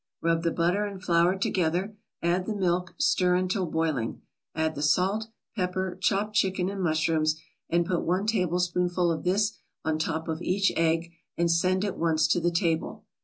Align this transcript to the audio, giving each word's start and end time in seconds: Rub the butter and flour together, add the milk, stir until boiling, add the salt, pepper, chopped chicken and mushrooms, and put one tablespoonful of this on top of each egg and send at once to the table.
Rub 0.19 0.41
the 0.41 0.49
butter 0.49 0.83
and 0.83 0.99
flour 0.99 1.37
together, 1.37 1.95
add 2.23 2.47
the 2.47 2.55
milk, 2.55 2.95
stir 2.97 3.35
until 3.35 3.67
boiling, 3.67 4.23
add 4.55 4.73
the 4.73 4.81
salt, 4.81 5.27
pepper, 5.55 5.95
chopped 6.01 6.35
chicken 6.35 6.69
and 6.69 6.81
mushrooms, 6.81 7.39
and 7.69 7.85
put 7.85 8.01
one 8.01 8.25
tablespoonful 8.25 9.11
of 9.11 9.23
this 9.23 9.59
on 9.85 9.99
top 9.99 10.27
of 10.27 10.41
each 10.41 10.71
egg 10.75 11.11
and 11.37 11.51
send 11.51 11.85
at 11.85 11.99
once 11.99 12.27
to 12.29 12.39
the 12.39 12.49
table. 12.49 13.05